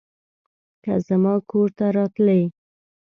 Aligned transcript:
که 0.83 0.93
زما 1.07 1.33
کور 1.49 1.67
ته 1.77 1.85
راتلې 1.97 2.41